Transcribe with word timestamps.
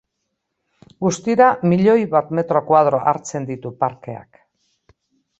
Guztira 1.07 1.49
milioi 1.73 2.07
bat 2.15 2.31
metro 2.39 2.61
koadro 2.69 3.01
hartzen 3.11 3.45
ditu 3.51 3.73
parkeak. 3.83 4.41